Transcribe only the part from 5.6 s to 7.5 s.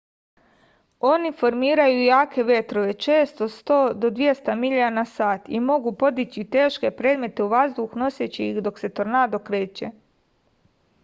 могу подићи тешке предмете